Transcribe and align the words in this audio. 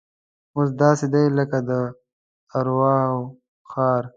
اوس 0.55 0.69
داسې 0.81 1.05
دی 1.13 1.25
لکه 1.37 1.59
د 1.69 1.71
ارواو 2.57 3.15
ښار. 3.69 4.03